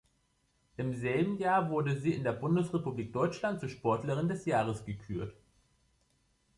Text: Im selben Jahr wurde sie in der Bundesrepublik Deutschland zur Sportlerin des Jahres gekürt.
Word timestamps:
Im 0.77 0.95
selben 0.95 1.37
Jahr 1.37 1.69
wurde 1.69 1.95
sie 1.95 2.13
in 2.13 2.23
der 2.23 2.31
Bundesrepublik 2.31 3.13
Deutschland 3.13 3.59
zur 3.59 3.69
Sportlerin 3.69 4.27
des 4.29 4.45
Jahres 4.45 4.83
gekürt. 4.83 5.31